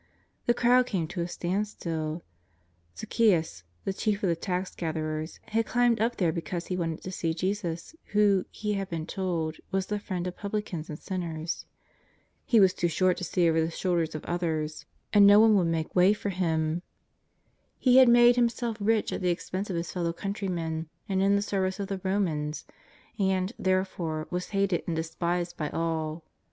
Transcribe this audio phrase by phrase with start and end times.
[0.47, 2.23] The crowd came to a standstill.
[2.97, 7.03] Zaccheus, the chief of the tax gatherers, had climbed up there be cause he wanted
[7.03, 11.67] to see Jesus, who, he had been told, was the Priend of publicans and sinners.
[12.47, 15.53] He was too short to see over the shoulders of others, and no one 300
[15.53, 15.91] JESUS OF NAZARETH.
[15.91, 16.81] would make way for him.
[17.85, 21.43] lie had made himself rich at the expense of his fellow countrymen and in the
[21.43, 22.65] service of the Romans,
[23.19, 26.23] and, therefore, was hated and despised by all.